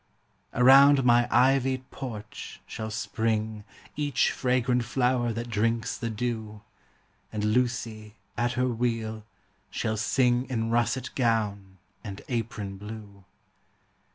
Around 0.55 1.03
my 1.05 1.27
ivy'd 1.29 1.91
porch 1.91 2.59
shall 2.65 2.89
spring 2.89 3.63
Each 3.95 4.31
fragrant 4.31 4.83
flower 4.83 5.31
that 5.31 5.47
drinks 5.51 5.95
the 5.95 6.09
dew; 6.09 6.61
And 7.31 7.43
Lucy, 7.45 8.15
at 8.35 8.53
her 8.53 8.67
wheel, 8.69 9.23
shall 9.69 9.97
sing 9.97 10.49
In 10.49 10.71
russet 10.71 11.11
gown 11.13 11.77
and 12.03 12.23
apron 12.29 12.77
blue. 12.77 13.25